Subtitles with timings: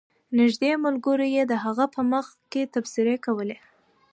[0.39, 3.57] نږدې ملګرو یې د هغه په مخ کې تبصرې کولې.